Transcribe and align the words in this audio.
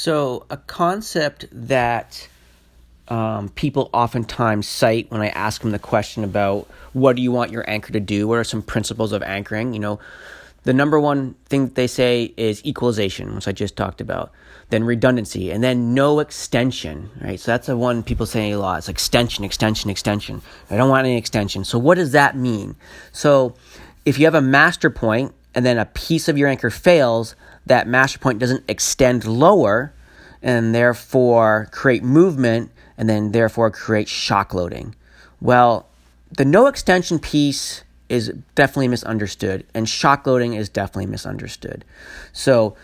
So, 0.00 0.46
a 0.48 0.56
concept 0.56 1.46
that 1.50 2.28
um, 3.08 3.48
people 3.48 3.90
oftentimes 3.92 4.68
cite 4.68 5.10
when 5.10 5.20
I 5.20 5.30
ask 5.30 5.60
them 5.60 5.72
the 5.72 5.80
question 5.80 6.22
about 6.22 6.68
what 6.92 7.16
do 7.16 7.22
you 7.22 7.32
want 7.32 7.50
your 7.50 7.68
anchor 7.68 7.92
to 7.92 7.98
do? 7.98 8.28
What 8.28 8.38
are 8.38 8.44
some 8.44 8.62
principles 8.62 9.10
of 9.10 9.24
anchoring? 9.24 9.74
You 9.74 9.80
know, 9.80 9.98
the 10.62 10.72
number 10.72 11.00
one 11.00 11.34
thing 11.46 11.70
they 11.70 11.88
say 11.88 12.32
is 12.36 12.64
equalization, 12.64 13.34
which 13.34 13.48
I 13.48 13.50
just 13.50 13.76
talked 13.76 14.00
about, 14.00 14.30
then 14.70 14.84
redundancy, 14.84 15.50
and 15.50 15.64
then 15.64 15.94
no 15.94 16.20
extension, 16.20 17.10
right? 17.20 17.40
So 17.40 17.50
that's 17.50 17.66
the 17.66 17.76
one 17.76 18.04
people 18.04 18.24
say 18.24 18.52
a 18.52 18.58
lot. 18.60 18.78
It's 18.78 18.88
extension, 18.88 19.44
extension, 19.44 19.90
extension. 19.90 20.42
I 20.70 20.76
don't 20.76 20.90
want 20.90 21.08
any 21.08 21.16
extension. 21.16 21.64
So 21.64 21.76
what 21.76 21.96
does 21.96 22.12
that 22.12 22.36
mean? 22.36 22.76
So 23.10 23.56
if 24.04 24.16
you 24.16 24.26
have 24.26 24.36
a 24.36 24.40
master 24.40 24.90
point 24.90 25.34
and 25.54 25.64
then 25.64 25.78
a 25.78 25.86
piece 25.86 26.28
of 26.28 26.38
your 26.38 26.48
anchor 26.48 26.70
fails, 26.70 27.34
that 27.66 27.86
master 27.86 28.18
point 28.18 28.38
doesn't 28.38 28.64
extend 28.68 29.24
lower 29.24 29.92
and 30.42 30.74
therefore 30.74 31.68
create 31.72 32.02
movement 32.02 32.70
and 32.96 33.08
then 33.08 33.32
therefore 33.32 33.70
create 33.70 34.08
shock 34.08 34.54
loading. 34.54 34.94
Well, 35.40 35.88
the 36.30 36.44
no 36.44 36.66
extension 36.66 37.18
piece 37.18 37.84
is 38.08 38.32
definitely 38.54 38.88
misunderstood, 38.88 39.66
and 39.74 39.88
shock 39.88 40.26
loading 40.26 40.54
is 40.54 40.68
definitely 40.68 41.06
misunderstood. 41.06 41.84
So, 42.32 42.76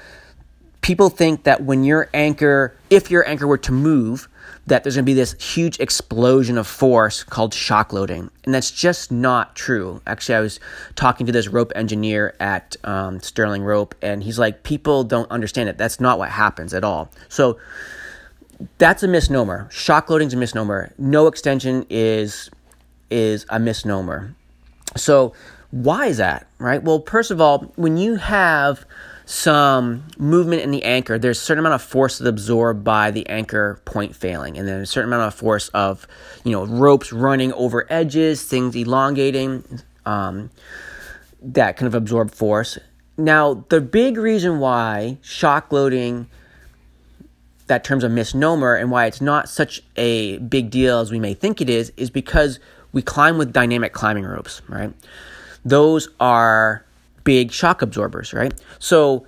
people 0.83 1.09
think 1.09 1.45
that 1.45 1.63
when 1.63 1.83
your 1.83 2.11
anchor, 2.13 2.77
if 2.91 3.11
your 3.11 3.27
anchor 3.27 3.47
were 3.47 3.59
to 3.59 3.73
move, 3.73 4.29
that 4.67 4.83
there's 4.83 4.95
going 4.95 5.05
to 5.05 5.07
be 5.07 5.15
this 5.15 5.35
huge 5.35 5.79
explosion 5.81 6.57
of 6.57 6.67
force 6.67 7.23
called 7.23 7.53
shock 7.53 7.93
loading. 7.93 8.31
And 8.45 8.55
that's 8.55 8.71
just 8.71 9.13
not 9.13 9.55
true. 9.55 10.01
Actually, 10.07 10.37
I 10.37 10.41
was 10.41 10.61
talking 10.95 11.27
to 11.27 11.33
this 11.33 11.49
rope 11.49 11.73
engineer 11.75 12.35
at 12.41 12.77
um, 12.85 13.21
Sterling 13.21 13.63
Rope, 13.63 13.95
and 14.01 14.23
he's 14.23 14.39
like, 14.39 14.63
people 14.63 15.05
don't 15.05 15.31
understand 15.31 15.69
it. 15.69 15.79
That's 15.79 16.01
not 16.01 16.19
what 16.19 16.31
happens 16.31 16.73
at 16.73 16.85
all. 16.85 17.11
So 17.29 17.59
that's 18.79 19.03
a 19.03 19.09
misnomer. 19.09 19.69
Shock 19.71 20.09
loading 20.09 20.29
is 20.29 20.35
a 20.35 20.39
misnomer. 20.39 20.93
No 20.99 21.27
extension 21.27 21.87
is 21.91 22.51
is 23.11 23.47
a 23.49 23.59
misnomer. 23.59 24.35
So 24.97 25.35
why 25.71 26.07
is 26.07 26.19
that, 26.19 26.47
right? 26.59 26.83
Well, 26.83 27.03
first 27.07 27.31
of 27.31 27.41
all, 27.41 27.73
when 27.77 27.97
you 27.97 28.17
have 28.17 28.87
some 29.27 30.05
movement 30.19 30.63
in 30.63 30.71
the 30.71 30.85
anchor, 30.85 31.19
there's 31.19 31.39
a 31.39 31.41
certain 31.41 31.61
amount 31.61 31.75
of 31.75 31.83
force 31.83 32.19
that's 32.19 32.29
absorbed 32.29 32.85
by 32.85 33.11
the 33.11 33.27
anchor 33.29 33.81
point 33.85 34.15
failing, 34.15 34.59
and 34.59 34.69
then 34.69 34.81
a 34.81 34.87
certain 34.87 35.09
amount 35.09 35.27
of 35.29 35.35
force 35.35 35.69
of, 35.69 36.07
you 36.45 36.53
know, 36.53 36.67
ropes 36.67 37.13
running 37.13 37.53
over 37.55 37.87
edges, 37.91 38.43
things 38.45 38.77
elongating, 38.77 39.65
um, 40.05 40.51
that 41.41 41.77
kind 41.77 41.87
of 41.87 41.95
absorb 41.95 42.31
force. 42.31 42.79
Now, 43.17 43.65
the 43.69 43.81
big 43.81 44.19
reason 44.19 44.59
why 44.59 45.19
shock 45.23 45.73
loading, 45.73 46.29
that 47.67 47.83
term's 47.83 48.05
a 48.05 48.09
misnomer, 48.11 48.75
and 48.75 48.91
why 48.91 49.07
it's 49.07 49.21
not 49.21 49.49
such 49.49 49.83
a 49.97 50.37
big 50.39 50.69
deal 50.71 50.99
as 50.99 51.11
we 51.11 51.19
may 51.19 51.33
think 51.33 51.61
it 51.63 51.71
is, 51.71 51.93
is 51.97 52.11
because 52.11 52.61
we 52.93 53.01
climb 53.01 53.39
with 53.39 53.53
dynamic 53.53 53.93
climbing 53.93 54.25
ropes, 54.25 54.61
right? 54.69 54.93
Those 55.65 56.09
are 56.21 56.85
big 57.25 57.51
shock 57.53 57.83
absorbers, 57.83 58.33
right? 58.33 58.55
So 58.79 59.27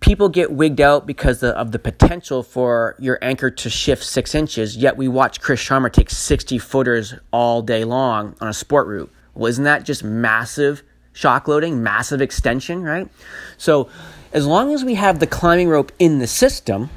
people 0.00 0.28
get 0.28 0.52
wigged 0.52 0.80
out 0.80 1.06
because 1.06 1.42
of 1.42 1.72
the 1.72 1.78
potential 1.78 2.42
for 2.42 2.94
your 2.98 3.18
anchor 3.22 3.50
to 3.50 3.70
shift 3.70 4.04
six 4.04 4.34
inches, 4.34 4.76
yet 4.76 4.96
we 4.96 5.08
watch 5.08 5.40
Chris 5.40 5.60
Sharma 5.60 5.92
take 5.92 6.10
60 6.10 6.58
footers 6.58 7.14
all 7.32 7.62
day 7.62 7.84
long 7.84 8.36
on 8.40 8.48
a 8.48 8.52
sport 8.52 8.86
route. 8.86 9.10
Well, 9.34 9.46
isn't 9.46 9.64
that 9.64 9.84
just 9.84 10.04
massive 10.04 10.82
shock 11.12 11.48
loading, 11.48 11.82
massive 11.82 12.20
extension, 12.20 12.82
right? 12.82 13.08
So 13.56 13.88
as 14.32 14.46
long 14.46 14.72
as 14.72 14.84
we 14.84 14.94
have 14.94 15.18
the 15.18 15.26
climbing 15.26 15.68
rope 15.68 15.90
in 15.98 16.18
the 16.18 16.26
system, 16.26 16.90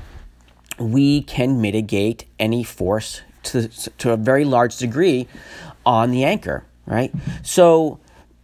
we 0.78 1.22
can 1.22 1.62
mitigate 1.62 2.26
any 2.40 2.64
force 2.64 3.22
to, 3.44 3.68
to 3.68 4.12
a 4.12 4.18
very 4.18 4.46
large 4.46 4.78
degree 4.78 5.28
on 5.86 6.12
the 6.12 6.24
anchor, 6.24 6.66
right? 6.86 7.12
So 7.44 8.00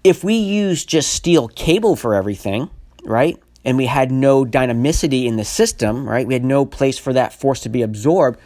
if 0.07 0.23
we 0.23 0.35
use 0.35 0.85
just 0.85 1.11
steel 1.11 1.49
cable 1.49 1.97
for 1.97 2.15
everything, 2.15 2.69
right? 3.03 3.37
And 3.65 3.75
we 3.75 3.87
had 3.87 4.09
no 4.09 4.45
dynamicity 4.45 5.25
in 5.25 5.35
the 5.35 5.43
system, 5.43 6.07
right? 6.07 6.25
We 6.25 6.33
had 6.33 6.45
no 6.45 6.65
place 6.65 6.97
for 6.97 7.11
that 7.11 7.33
force 7.33 7.59
to 7.61 7.69
be 7.69 7.81
absorbed, 7.81 8.39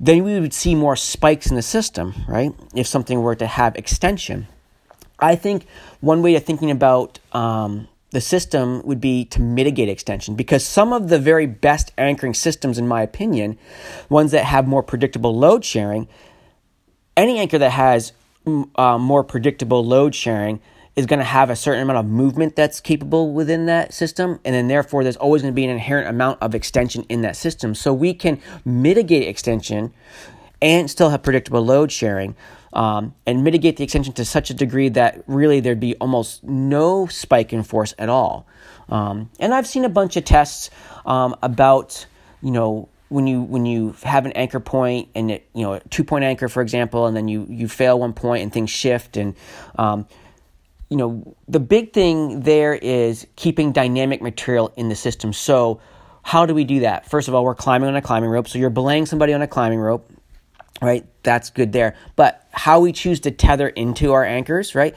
then 0.00 0.24
we 0.24 0.40
would 0.40 0.54
see 0.54 0.74
more 0.74 0.96
spikes 0.96 1.50
in 1.50 1.56
the 1.56 1.62
system, 1.62 2.14
right? 2.26 2.52
If 2.74 2.86
something 2.86 3.20
were 3.20 3.34
to 3.34 3.46
have 3.46 3.76
extension. 3.76 4.46
I 5.18 5.34
think 5.34 5.66
one 6.00 6.22
way 6.22 6.36
of 6.36 6.44
thinking 6.44 6.70
about 6.70 7.18
um, 7.32 7.88
the 8.10 8.20
system 8.22 8.80
would 8.86 9.00
be 9.00 9.26
to 9.26 9.42
mitigate 9.42 9.90
extension 9.90 10.36
because 10.36 10.64
some 10.64 10.94
of 10.94 11.08
the 11.08 11.18
very 11.18 11.46
best 11.46 11.92
anchoring 11.98 12.32
systems, 12.32 12.78
in 12.78 12.88
my 12.88 13.02
opinion, 13.02 13.58
ones 14.08 14.30
that 14.30 14.44
have 14.44 14.66
more 14.66 14.82
predictable 14.82 15.36
load 15.36 15.66
sharing, 15.66 16.08
any 17.14 17.38
anchor 17.38 17.58
that 17.58 17.72
has 17.72 18.12
uh, 18.76 18.96
more 18.96 19.24
predictable 19.24 19.84
load 19.84 20.14
sharing 20.14 20.60
is 20.98 21.06
going 21.06 21.20
to 21.20 21.24
have 21.24 21.48
a 21.48 21.54
certain 21.54 21.80
amount 21.80 21.96
of 21.96 22.06
movement 22.06 22.56
that's 22.56 22.80
capable 22.80 23.32
within 23.32 23.66
that 23.66 23.94
system, 23.94 24.40
and 24.44 24.52
then 24.52 24.66
therefore 24.66 25.04
there's 25.04 25.16
always 25.16 25.42
going 25.42 25.54
to 25.54 25.54
be 25.54 25.62
an 25.62 25.70
inherent 25.70 26.08
amount 26.08 26.42
of 26.42 26.56
extension 26.56 27.06
in 27.08 27.22
that 27.22 27.36
system. 27.36 27.72
So 27.72 27.94
we 27.94 28.12
can 28.12 28.40
mitigate 28.64 29.28
extension 29.28 29.94
and 30.60 30.90
still 30.90 31.10
have 31.10 31.22
predictable 31.22 31.64
load 31.64 31.92
sharing. 31.92 32.34
Um, 32.70 33.14
and 33.26 33.42
mitigate 33.42 33.78
the 33.78 33.84
extension 33.84 34.12
to 34.12 34.26
such 34.26 34.50
a 34.50 34.54
degree 34.54 34.90
that 34.90 35.24
really 35.26 35.58
there'd 35.58 35.80
be 35.80 35.94
almost 35.96 36.44
no 36.44 37.06
spike 37.06 37.54
in 37.54 37.62
force 37.62 37.94
at 37.98 38.10
all. 38.10 38.46
Um, 38.90 39.30
and 39.40 39.54
I've 39.54 39.66
seen 39.66 39.86
a 39.86 39.88
bunch 39.88 40.18
of 40.18 40.24
tests 40.26 40.68
um, 41.06 41.34
about, 41.42 42.04
you 42.42 42.50
know, 42.50 42.90
when 43.08 43.26
you 43.26 43.40
when 43.40 43.64
you 43.64 43.94
have 44.02 44.26
an 44.26 44.32
anchor 44.32 44.60
point 44.60 45.08
and 45.14 45.30
it, 45.30 45.48
you 45.54 45.62
know 45.62 45.72
a 45.72 45.80
two 45.88 46.04
point 46.04 46.24
anchor 46.24 46.46
for 46.46 46.60
example 46.60 47.06
and 47.06 47.16
then 47.16 47.26
you 47.26 47.46
you 47.48 47.66
fail 47.66 47.98
one 47.98 48.12
point 48.12 48.42
and 48.42 48.52
things 48.52 48.68
shift 48.68 49.16
and 49.16 49.34
um, 49.78 50.06
you 50.88 50.96
know 50.96 51.36
the 51.46 51.60
big 51.60 51.92
thing 51.92 52.40
there 52.40 52.74
is 52.74 53.26
keeping 53.36 53.72
dynamic 53.72 54.22
material 54.22 54.72
in 54.76 54.88
the 54.88 54.96
system. 54.96 55.32
So 55.32 55.80
how 56.22 56.46
do 56.46 56.54
we 56.54 56.64
do 56.64 56.80
that? 56.80 57.08
First 57.08 57.28
of 57.28 57.34
all 57.34 57.44
we're 57.44 57.54
climbing 57.54 57.88
on 57.88 57.96
a 57.96 58.02
climbing 58.02 58.30
rope. 58.30 58.48
So 58.48 58.58
you're 58.58 58.70
belaying 58.70 59.06
somebody 59.06 59.32
on 59.32 59.42
a 59.42 59.48
climbing 59.48 59.78
rope 59.78 60.10
right? 60.80 61.06
That's 61.22 61.50
good 61.50 61.72
there. 61.72 61.96
But 62.16 62.46
how 62.52 62.80
we 62.80 62.92
choose 62.92 63.20
to 63.20 63.30
tether 63.30 63.68
into 63.68 64.12
our 64.12 64.24
anchors 64.24 64.74
right 64.74 64.94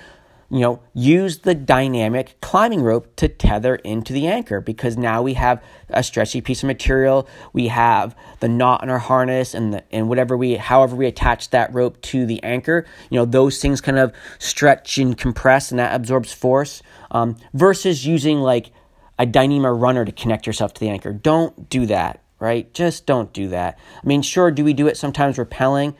you 0.52 0.60
know, 0.60 0.82
use 0.94 1.40
the 1.40 1.56
dynamic 1.56 2.36
climbing 2.42 2.82
rope 2.82 3.16
to 3.16 3.30
tether 3.30 3.76
into 3.76 4.12
the 4.12 4.28
anchor 4.28 4.60
because 4.60 4.98
now 4.98 5.22
we 5.22 5.36
have 5.36 5.64
a 5.88 6.04
stretchy 6.04 6.42
piece 6.42 6.62
of 6.62 6.68
material. 6.68 7.26
We 7.54 7.70
have 7.70 8.18
the 8.42 8.50
knot 8.50 8.84
in 8.84 8.90
our 8.90 9.00
harness 9.00 9.54
and 9.54 9.74
the, 9.74 9.84
and 9.94 10.10
whatever 10.10 10.36
we, 10.36 10.56
however 10.56 10.94
we 10.98 11.06
attach 11.06 11.52
that 11.52 11.74
rope 11.74 12.02
to 12.02 12.26
the 12.26 12.44
anchor. 12.44 12.86
You 13.10 13.20
know, 13.20 13.26
those 13.26 13.62
things 13.62 13.80
kind 13.80 13.98
of 13.98 14.12
stretch 14.40 14.98
and 14.98 15.18
compress, 15.18 15.72
and 15.72 15.80
that 15.80 15.96
absorbs 15.96 16.34
force. 16.34 16.84
Um, 17.12 17.38
versus 17.54 18.06
using 18.06 18.40
like 18.40 18.72
a 19.18 19.26
Dyneema 19.26 19.80
runner 19.80 20.04
to 20.04 20.12
connect 20.12 20.46
yourself 20.46 20.74
to 20.74 20.80
the 20.82 20.90
anchor. 20.90 21.14
Don't 21.14 21.70
do 21.70 21.86
that, 21.86 22.22
right? 22.40 22.74
Just 22.74 23.06
don't 23.06 23.32
do 23.32 23.48
that. 23.50 23.80
I 24.04 24.06
mean, 24.06 24.22
sure, 24.22 24.52
do 24.52 24.66
we 24.66 24.74
do 24.74 24.88
it 24.88 24.98
sometimes 24.98 25.38
rappelling? 25.38 25.96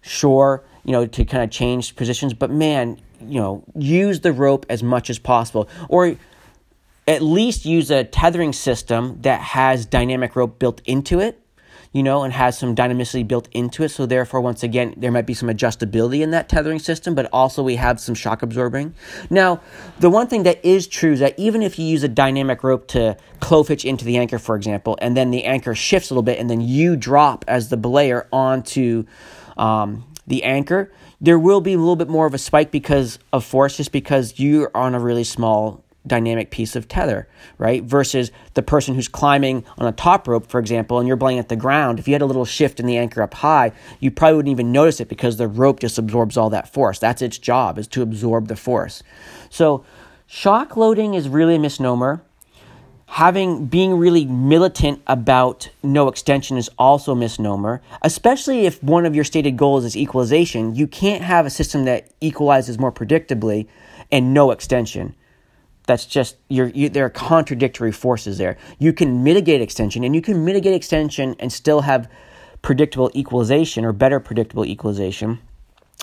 Sure, 0.00 0.64
you 0.84 0.92
know, 0.92 1.06
to 1.06 1.24
kind 1.24 1.42
of 1.42 1.50
change 1.50 1.96
positions, 1.96 2.34
but 2.34 2.50
man, 2.50 3.00
you 3.20 3.40
know, 3.40 3.64
use 3.74 4.20
the 4.20 4.32
rope 4.32 4.66
as 4.68 4.82
much 4.82 5.10
as 5.10 5.18
possible, 5.18 5.68
or 5.88 6.16
at 7.06 7.22
least 7.22 7.64
use 7.64 7.90
a 7.90 8.04
tethering 8.04 8.52
system 8.52 9.20
that 9.22 9.40
has 9.40 9.86
dynamic 9.86 10.36
rope 10.36 10.58
built 10.58 10.80
into 10.84 11.20
it, 11.20 11.40
you 11.92 12.02
know, 12.02 12.22
and 12.22 12.32
has 12.32 12.58
some 12.58 12.74
dynamicity 12.74 13.26
built 13.26 13.48
into 13.52 13.82
it. 13.82 13.90
So 13.90 14.04
therefore, 14.04 14.40
once 14.40 14.62
again, 14.62 14.94
there 14.96 15.12
might 15.12 15.26
be 15.26 15.34
some 15.34 15.48
adjustability 15.48 16.20
in 16.20 16.30
that 16.30 16.48
tethering 16.48 16.78
system, 16.78 17.14
but 17.14 17.28
also 17.32 17.62
we 17.62 17.76
have 17.76 18.00
some 18.00 18.14
shock 18.14 18.42
absorbing. 18.42 18.94
Now, 19.30 19.60
the 20.00 20.10
one 20.10 20.26
thing 20.26 20.42
that 20.42 20.64
is 20.64 20.86
true 20.86 21.12
is 21.12 21.20
that 21.20 21.38
even 21.38 21.62
if 21.62 21.78
you 21.78 21.86
use 21.86 22.02
a 22.02 22.08
dynamic 22.08 22.64
rope 22.64 22.88
to 22.88 23.16
clove 23.40 23.68
hitch 23.68 23.84
into 23.84 24.04
the 24.04 24.16
anchor, 24.16 24.38
for 24.38 24.56
example, 24.56 24.98
and 25.00 25.16
then 25.16 25.30
the 25.30 25.44
anchor 25.44 25.74
shifts 25.74 26.10
a 26.10 26.14
little 26.14 26.22
bit, 26.22 26.38
and 26.38 26.50
then 26.50 26.60
you 26.60 26.96
drop 26.96 27.44
as 27.46 27.68
the 27.68 27.76
belayer 27.76 28.26
onto 28.32 29.04
um, 29.56 30.04
the 30.26 30.42
anchor, 30.44 30.90
there 31.20 31.38
will 31.38 31.60
be 31.60 31.74
a 31.74 31.78
little 31.78 31.96
bit 31.96 32.08
more 32.08 32.26
of 32.26 32.34
a 32.34 32.38
spike 32.38 32.70
because 32.70 33.18
of 33.32 33.44
force, 33.44 33.76
just 33.76 33.92
because 33.92 34.38
you're 34.38 34.70
on 34.74 34.94
a 34.94 35.00
really 35.00 35.24
small 35.24 35.84
dynamic 36.06 36.50
piece 36.50 36.76
of 36.76 36.86
tether, 36.86 37.26
right? 37.56 37.82
Versus 37.82 38.30
the 38.54 38.62
person 38.62 38.94
who's 38.94 39.08
climbing 39.08 39.64
on 39.78 39.86
a 39.86 39.92
top 39.92 40.28
rope, 40.28 40.46
for 40.46 40.60
example, 40.60 40.98
and 40.98 41.08
you're 41.08 41.16
belaying 41.16 41.38
at 41.38 41.48
the 41.48 41.56
ground. 41.56 41.98
If 41.98 42.06
you 42.06 42.14
had 42.14 42.22
a 42.22 42.26
little 42.26 42.44
shift 42.44 42.78
in 42.78 42.86
the 42.86 42.98
anchor 42.98 43.22
up 43.22 43.34
high, 43.34 43.72
you 44.00 44.10
probably 44.10 44.36
wouldn't 44.36 44.52
even 44.52 44.72
notice 44.72 45.00
it 45.00 45.08
because 45.08 45.38
the 45.38 45.48
rope 45.48 45.80
just 45.80 45.98
absorbs 45.98 46.36
all 46.36 46.50
that 46.50 46.72
force. 46.72 46.98
That's 46.98 47.22
its 47.22 47.38
job, 47.38 47.78
is 47.78 47.88
to 47.88 48.02
absorb 48.02 48.48
the 48.48 48.56
force. 48.56 49.02
So 49.48 49.84
shock 50.26 50.76
loading 50.76 51.14
is 51.14 51.28
really 51.28 51.54
a 51.54 51.58
misnomer 51.58 52.22
having 53.14 53.66
being 53.66 53.94
really 53.94 54.24
militant 54.24 55.00
about 55.06 55.70
no 55.82 56.08
extension 56.08 56.56
is 56.56 56.68
also 56.78 57.12
a 57.12 57.16
misnomer 57.16 57.80
especially 58.02 58.66
if 58.66 58.82
one 58.82 59.06
of 59.06 59.14
your 59.14 59.24
stated 59.24 59.56
goals 59.56 59.84
is 59.84 59.96
equalization 59.96 60.74
you 60.74 60.86
can't 60.86 61.22
have 61.22 61.46
a 61.46 61.50
system 61.50 61.84
that 61.84 62.10
equalizes 62.20 62.78
more 62.78 62.90
predictably 62.90 63.66
and 64.10 64.34
no 64.34 64.50
extension 64.50 65.14
that's 65.86 66.06
just 66.06 66.36
you're, 66.48 66.68
you, 66.68 66.88
there 66.88 67.04
are 67.04 67.10
contradictory 67.10 67.92
forces 67.92 68.38
there. 68.38 68.56
You 68.78 68.92
can 68.92 69.22
mitigate 69.22 69.60
extension, 69.60 70.04
and 70.04 70.14
you 70.14 70.22
can 70.22 70.44
mitigate 70.44 70.74
extension 70.74 71.36
and 71.38 71.52
still 71.52 71.82
have 71.82 72.10
predictable 72.62 73.10
equalization 73.14 73.84
or 73.84 73.92
better 73.92 74.18
predictable 74.20 74.64
equalization. 74.64 75.40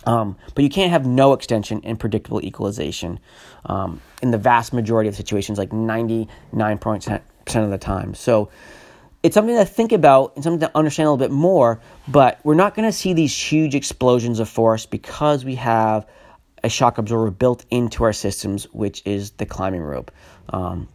Um, 0.06 0.36
but 0.56 0.64
you 0.64 0.70
can't 0.70 0.92
have 0.92 1.06
no 1.06 1.34
extension 1.34 1.82
and 1.84 2.00
predictable 2.00 2.44
equalization 2.44 3.20
um, 3.66 4.02
in 4.22 4.32
the 4.32 4.38
vast 4.38 4.74
majority 4.74 5.08
of 5.08 5.16
situations, 5.16 5.58
like 5.58 5.70
99% 5.70 6.28
of 7.56 7.70
the 7.70 7.78
time. 7.78 8.16
So 8.16 8.50
it's 9.24 9.36
something 9.36 9.56
to 9.56 9.66
think 9.66 9.92
about 9.92 10.34
and 10.36 10.44
something 10.44 10.62
to 10.62 10.76
understand 10.76 11.08
a 11.08 11.12
little 11.12 11.28
bit 11.28 11.34
more, 11.34 11.80
but 12.08 12.40
we're 12.44 12.56
not 12.56 12.74
going 12.74 12.88
to 12.88 12.92
see 12.92 13.14
these 13.14 13.38
huge 13.38 13.76
explosions 13.76 14.40
of 14.40 14.50
force 14.50 14.86
because 14.86 15.46
we 15.46 15.56
have 15.56 16.08
a 16.64 16.70
shock 16.70 16.98
absorber 16.98 17.32
built 17.32 17.66
into 17.70 18.04
our 18.04 18.14
systems, 18.14 18.66
which 18.72 19.02
is 19.06 19.32
the 19.32 19.46
climbing 19.46 19.82
rope. 19.82 20.12
Um, 20.50 20.88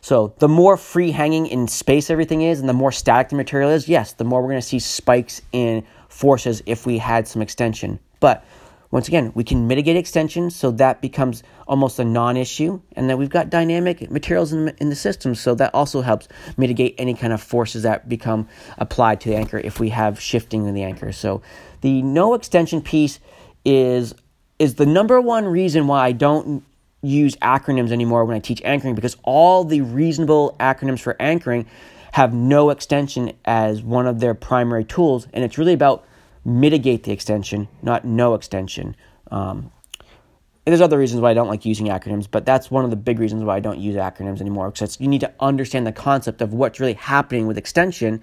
so 0.00 0.34
the 0.38 0.48
more 0.48 0.76
free 0.76 1.10
hanging 1.10 1.46
in 1.46 1.68
space 1.68 2.10
everything 2.10 2.42
is, 2.42 2.60
and 2.60 2.68
the 2.68 2.72
more 2.72 2.92
static 2.92 3.30
the 3.30 3.36
material 3.36 3.70
is, 3.70 3.88
yes, 3.88 4.12
the 4.12 4.24
more 4.24 4.42
we're 4.42 4.50
going 4.50 4.60
to 4.60 4.66
see 4.66 4.78
spikes 4.78 5.42
in 5.52 5.84
forces 6.08 6.62
if 6.66 6.86
we 6.86 6.98
had 6.98 7.28
some 7.28 7.42
extension. 7.42 7.98
But 8.20 8.44
once 8.90 9.06
again, 9.06 9.32
we 9.34 9.44
can 9.44 9.66
mitigate 9.66 9.96
extension, 9.96 10.48
so 10.48 10.70
that 10.70 11.02
becomes 11.02 11.42
almost 11.66 11.98
a 11.98 12.04
non-issue, 12.04 12.80
and 12.96 13.08
then 13.08 13.18
we've 13.18 13.28
got 13.28 13.50
dynamic 13.50 14.10
materials 14.10 14.54
in, 14.54 14.68
in 14.78 14.88
the 14.88 14.96
system, 14.96 15.34
so 15.34 15.54
that 15.56 15.74
also 15.74 16.00
helps 16.00 16.26
mitigate 16.56 16.94
any 16.96 17.12
kind 17.12 17.34
of 17.34 17.42
forces 17.42 17.82
that 17.82 18.08
become 18.08 18.48
applied 18.78 19.20
to 19.20 19.28
the 19.28 19.36
anchor 19.36 19.58
if 19.58 19.78
we 19.78 19.90
have 19.90 20.18
shifting 20.18 20.66
in 20.66 20.72
the 20.72 20.82
anchor. 20.82 21.12
So 21.12 21.42
the 21.82 22.00
no 22.00 22.32
extension 22.32 22.80
piece 22.80 23.20
is 23.64 24.14
is 24.58 24.74
the 24.74 24.86
number 24.86 25.20
one 25.20 25.44
reason 25.44 25.86
why 25.86 26.06
I 26.06 26.12
don't 26.12 26.64
use 27.02 27.36
acronyms 27.36 27.92
anymore 27.92 28.24
when 28.24 28.36
I 28.36 28.40
teach 28.40 28.60
anchoring 28.64 28.96
because 28.96 29.16
all 29.22 29.62
the 29.62 29.82
reasonable 29.82 30.56
acronyms 30.58 30.98
for 30.98 31.14
anchoring 31.20 31.66
have 32.12 32.34
no 32.34 32.70
extension 32.70 33.34
as 33.44 33.82
one 33.82 34.06
of 34.06 34.18
their 34.18 34.34
primary 34.34 34.84
tools, 34.84 35.28
and 35.32 35.44
it's 35.44 35.58
really 35.58 35.74
about 35.74 36.04
mitigate 36.48 37.04
the 37.04 37.12
extension, 37.12 37.68
not 37.82 38.04
no 38.04 38.34
extension. 38.34 38.96
Um, 39.30 39.70
and 40.00 40.72
there's 40.72 40.80
other 40.80 40.98
reasons 40.98 41.20
why 41.20 41.30
I 41.30 41.34
don't 41.34 41.48
like 41.48 41.64
using 41.64 41.86
acronyms, 41.86 42.26
but 42.30 42.44
that's 42.44 42.70
one 42.70 42.84
of 42.84 42.90
the 42.90 42.96
big 42.96 43.18
reasons 43.18 43.44
why 43.44 43.56
I 43.56 43.60
don't 43.60 43.78
use 43.78 43.96
acronyms 43.96 44.40
anymore. 44.40 44.70
Because 44.70 45.00
you 45.00 45.08
need 45.08 45.20
to 45.20 45.32
understand 45.40 45.86
the 45.86 45.92
concept 45.92 46.42
of 46.42 46.52
what's 46.52 46.80
really 46.80 46.94
happening 46.94 47.46
with 47.46 47.58
extension 47.58 48.22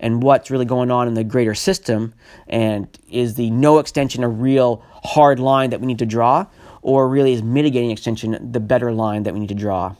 and 0.00 0.22
what's 0.22 0.50
really 0.50 0.64
going 0.64 0.90
on 0.90 1.08
in 1.08 1.14
the 1.14 1.24
greater 1.24 1.54
system. 1.54 2.14
And 2.46 2.88
is 3.10 3.34
the 3.34 3.50
no 3.50 3.78
extension 3.78 4.24
a 4.24 4.28
real 4.28 4.82
hard 5.04 5.38
line 5.38 5.70
that 5.70 5.80
we 5.80 5.86
need 5.86 5.98
to 5.98 6.06
draw, 6.06 6.46
or 6.82 7.08
really 7.08 7.32
is 7.32 7.42
mitigating 7.42 7.90
extension 7.90 8.52
the 8.52 8.60
better 8.60 8.92
line 8.92 9.24
that 9.24 9.34
we 9.34 9.40
need 9.40 9.48
to 9.48 9.54
draw? 9.54 9.94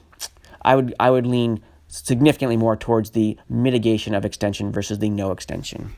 I 0.62 0.74
would 0.74 0.94
I 1.00 1.10
would 1.10 1.26
lean 1.26 1.62
significantly 1.88 2.56
more 2.56 2.76
towards 2.76 3.10
the 3.10 3.38
mitigation 3.48 4.14
of 4.14 4.24
extension 4.24 4.72
versus 4.72 4.98
the 4.98 5.08
no 5.08 5.32
extension. 5.32 5.94